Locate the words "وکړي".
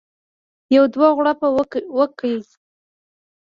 1.97-2.37